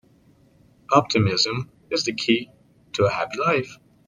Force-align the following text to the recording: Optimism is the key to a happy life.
Optimism 0.91 1.69
is 1.91 2.05
the 2.05 2.13
key 2.15 2.49
to 2.93 3.05
a 3.05 3.11
happy 3.11 3.37
life. 3.37 3.77